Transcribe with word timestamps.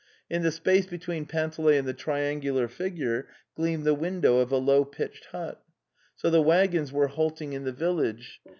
In 0.31 0.41
the 0.41 0.49
space 0.51 0.87
between 0.87 1.27
Panteley 1.27 1.77
and 1.77 1.87
the 1.87 1.93
triangular 1.93 2.67
figure, 2.67 3.27
gleamed 3.55 3.83
the 3.83 3.93
window 3.93 4.39
of 4.39 4.51
a 4.51 4.57
low 4.57 4.83
pitched 4.83 5.25
hut. 5.25 5.63
So 6.15 6.31
the 6.31 6.41
waggons 6.41 6.91
were 6.91 7.05
halting 7.09 7.53
in 7.53 7.65
the 7.65 7.71
village. 7.71 8.41